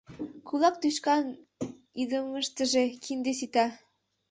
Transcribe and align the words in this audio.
—Кулак 0.47 0.75
тӱшкан 0.81 1.25
идымыштыже 2.01 2.83
кинде 3.03 3.31
сита. 3.39 3.65